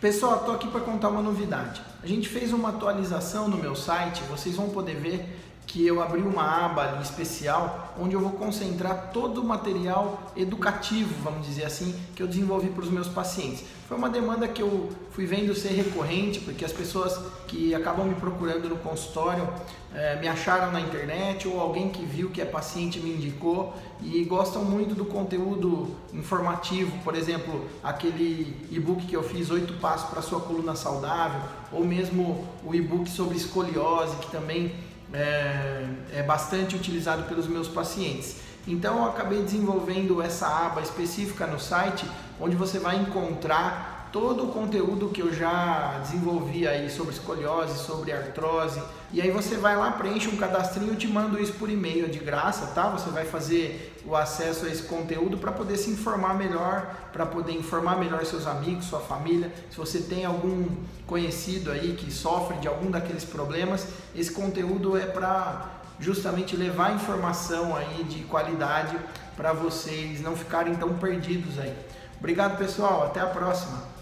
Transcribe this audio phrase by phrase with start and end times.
[0.00, 1.80] Pessoal, estou aqui para contar uma novidade.
[2.02, 5.24] A gente fez uma atualização no meu site, vocês vão poder ver
[5.76, 11.14] que eu abri uma aba ali especial onde eu vou concentrar todo o material educativo,
[11.22, 13.62] vamos dizer assim, que eu desenvolvi para os meus pacientes.
[13.86, 18.14] Foi uma demanda que eu fui vendo ser recorrente, porque as pessoas que acabam me
[18.14, 19.46] procurando no consultório
[19.94, 24.24] é, me acharam na internet ou alguém que viu que é paciente me indicou e
[24.24, 30.22] gostam muito do conteúdo informativo, por exemplo, aquele e-book que eu fiz, oito passos para
[30.22, 31.40] sua coluna saudável,
[31.70, 34.74] ou mesmo o e-book sobre escoliose, que também
[35.12, 38.36] é, é bastante utilizado pelos meus pacientes.
[38.66, 42.04] Então eu acabei desenvolvendo essa aba específica no site,
[42.40, 48.12] onde você vai encontrar todo o conteúdo que eu já desenvolvi aí sobre escoliose, sobre
[48.12, 48.82] artrose.
[49.12, 52.18] E aí você vai lá, preenche um cadastrinho, eu te mando isso por e-mail de
[52.18, 52.88] graça, tá?
[52.88, 57.52] Você vai fazer o acesso a esse conteúdo para poder se informar melhor, para poder
[57.52, 59.52] informar melhor seus amigos, sua família.
[59.70, 60.66] Se você tem algum
[61.06, 67.76] conhecido aí que sofre de algum daqueles problemas, esse conteúdo é para justamente levar informação
[67.76, 68.96] aí de qualidade
[69.36, 71.76] para vocês não ficarem tão perdidos aí.
[72.18, 73.04] Obrigado, pessoal.
[73.04, 73.95] Até a próxima.